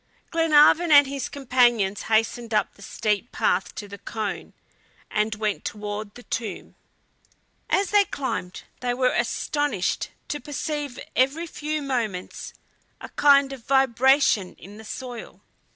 [0.31, 4.53] Glenarvan and his companions hastened up the steep path to the cone,
[5.11, 6.73] and went toward the tomb.
[7.69, 12.51] As they climbed they were astonished to perceive every few moments
[12.99, 15.43] a kind of vibration in the soil.